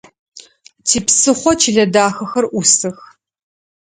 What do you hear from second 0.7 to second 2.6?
Типсыхъо чылэ дахэхэр